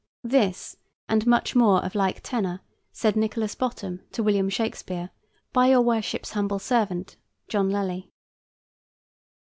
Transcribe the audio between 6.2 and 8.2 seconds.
humble servant, JOHN LELY.